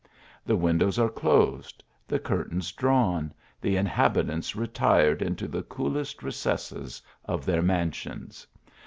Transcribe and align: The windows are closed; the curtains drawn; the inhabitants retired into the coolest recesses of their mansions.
The 0.47 0.55
windows 0.55 0.97
are 0.97 1.11
closed; 1.11 1.83
the 2.07 2.17
curtains 2.17 2.71
drawn; 2.71 3.31
the 3.61 3.75
inhabitants 3.77 4.55
retired 4.55 5.21
into 5.21 5.47
the 5.47 5.61
coolest 5.61 6.23
recesses 6.23 7.03
of 7.25 7.45
their 7.45 7.61
mansions. 7.61 8.47